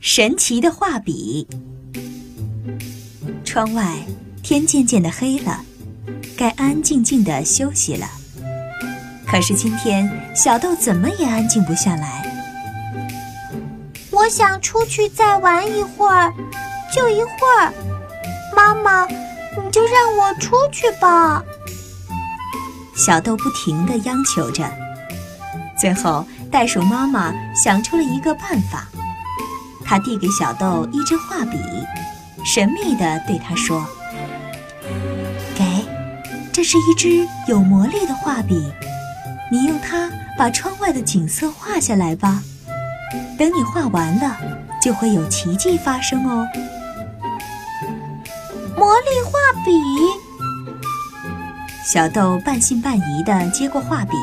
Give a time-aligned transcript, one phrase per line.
[0.00, 1.46] 神奇的画笔。
[3.44, 3.96] 窗外
[4.42, 5.60] 天渐渐的黑了，
[6.36, 8.06] 该安安静静的休息了。
[9.26, 12.22] 可是今天小豆怎么也安静不下来。
[14.10, 16.32] 我想出去再玩一会儿，
[16.94, 17.72] 就一会儿。
[18.54, 21.42] 妈妈，你就让我出去吧。
[22.94, 24.70] 小豆不停的央求着。
[25.78, 28.88] 最后，袋鼠妈妈想出了一个办法，
[29.86, 31.56] 他递给小豆一支画笔，
[32.44, 33.86] 神秘地对他说
[35.54, 35.64] ：“给，
[36.52, 38.72] 这是一支有魔力的画笔。”
[39.48, 42.42] 你用它把窗外的景色画下来吧。
[43.38, 44.36] 等你画完了，
[44.82, 46.44] 就会有奇迹发生哦。
[48.76, 49.72] 魔力画笔。
[51.84, 54.16] 小豆半信半疑地接过画笔，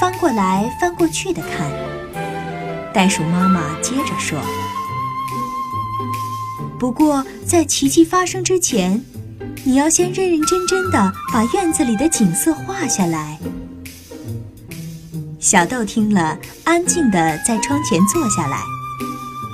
[0.00, 1.70] 翻过来翻过去的看。
[2.94, 4.40] 袋鼠妈妈接着说
[6.78, 9.04] ：“不过在奇迹发生之前，
[9.64, 13.38] 你要先认认真真的把院子里的景色画下来。”
[15.40, 18.60] 小豆听了，安静地在窗前坐下来，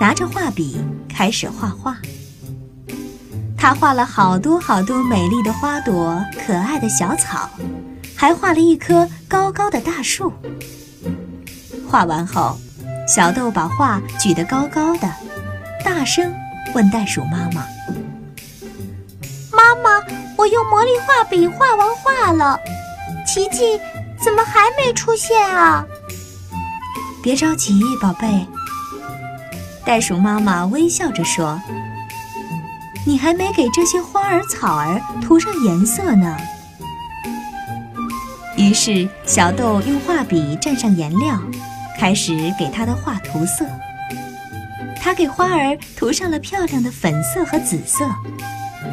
[0.01, 0.77] 拿着画笔
[1.09, 1.97] 开始画画。
[3.57, 7.49] 他画了好多好多美丽的花朵、可爱的小草，
[8.15, 10.31] 还画了一棵高高的大树。
[11.89, 12.59] 画完后，
[13.09, 15.11] 小豆把画举得高高的，
[15.83, 16.35] 大声
[16.75, 17.65] 问袋鼠妈妈
[19.51, 20.05] ：“妈妈，
[20.37, 22.59] 我用魔力画笔画完画了，
[23.27, 23.81] 奇迹？”
[24.25, 25.85] 怎么还没出现啊？
[27.23, 28.47] 别着急，宝贝。
[29.85, 31.61] 袋鼠妈妈微笑着说
[33.05, 36.37] ：“你还没给这些花儿草儿涂上颜色呢。”
[38.57, 41.39] 于是，小豆用画笔蘸上颜料，
[41.99, 43.67] 开始给他的画涂色。
[45.05, 48.09] 他给花儿涂上了漂亮的粉色和紫色，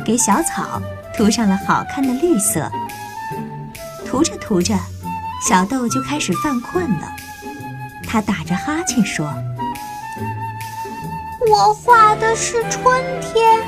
[0.05, 0.81] 给小草
[1.15, 2.69] 涂上了好看的绿色。
[4.05, 4.77] 涂着涂着。
[5.41, 7.15] 小豆就开始犯困了，
[8.05, 9.25] 他打着哈欠说
[11.49, 13.59] ：“我画的是春天，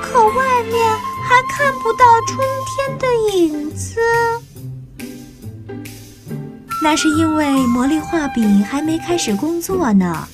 [0.00, 0.82] 可外面
[1.28, 3.06] 还看不到春天的
[3.36, 4.00] 影子。
[6.82, 10.26] 那是因为魔力画笔还没开始工作呢，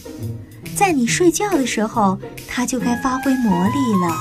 [0.79, 2.17] 在你睡觉的时候，
[2.47, 4.15] 它就该发挥魔力了。”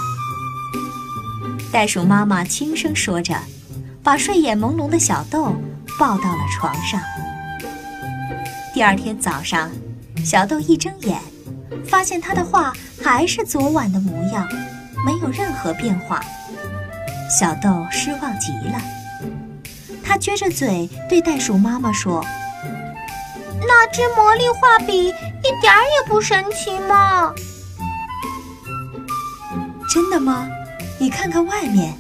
[1.72, 3.35] 袋鼠妈妈轻声说着，
[4.01, 5.53] 把睡眼朦胧的小豆。
[6.00, 7.01] 抱到了床上。
[8.72, 9.72] 第二天早上，
[10.23, 11.19] 小豆一睁眼，
[11.88, 14.47] 发现他的画还是昨晚的模样，
[15.03, 16.23] 没有任何变化。
[17.28, 18.79] 小豆失望极了，
[20.03, 22.23] 他撅着嘴对袋鼠妈妈说
[23.67, 25.12] ：“那支魔力画笔
[25.47, 27.34] 一点儿也不神奇吗
[29.90, 30.47] ？”“真的吗？
[31.00, 31.94] 你看看外面。”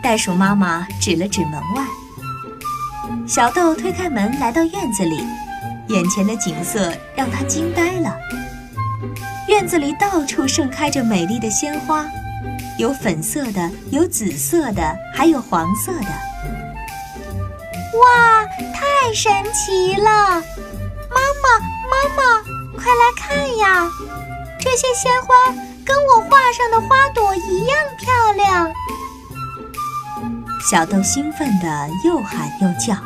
[0.00, 1.84] 袋鼠妈妈指了指门外。
[3.26, 5.26] 小豆推开门，来到院子里，
[5.88, 8.14] 眼前的景色让他惊呆了。
[9.48, 12.06] 院子里到处盛开着美丽的鲜花，
[12.78, 16.06] 有粉色的，有紫色的，还有黄色的。
[17.98, 20.42] 哇，太神奇了！
[21.14, 21.46] 妈妈，
[21.90, 22.42] 妈妈，
[22.76, 23.88] 快来看呀！
[24.60, 25.34] 这些鲜花
[25.84, 28.72] 跟我画上的花朵一样漂亮。
[30.70, 32.96] 小豆兴奋的又喊又叫。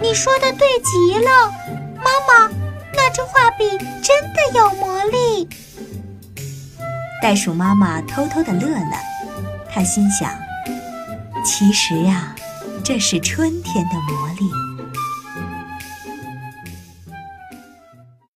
[0.00, 1.52] 你说的对极了，
[1.96, 2.50] 妈妈，
[2.94, 3.68] 那支画笔
[4.02, 5.48] 真的有魔力。
[7.20, 8.96] 袋鼠妈妈偷偷的乐了，
[9.68, 10.30] 她心想：
[11.44, 12.34] 其实呀，
[12.84, 14.50] 这是春天的魔力。